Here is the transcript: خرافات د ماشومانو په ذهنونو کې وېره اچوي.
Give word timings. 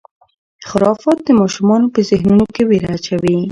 خرافات 0.69 1.17
د 1.23 1.29
ماشومانو 1.41 1.87
په 1.93 1.99
ذهنونو 2.09 2.45
کې 2.55 2.63
وېره 2.69 2.89
اچوي. 2.97 3.37